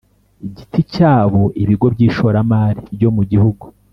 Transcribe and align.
Giti 0.55 0.81
cyabo 0.93 1.41
ibigo 1.61 1.85
by 1.93 2.01
ishoramari 2.07 2.81
byo 2.95 3.09
mu 3.15 3.23
gihugu 3.31 3.65